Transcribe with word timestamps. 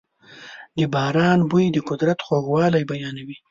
د 0.77 0.79
باران 0.93 1.39
بوی 1.49 1.65
د 1.71 1.77
قدرت 1.89 2.19
خوږوالی 2.25 2.81
بیانوي. 2.89 3.37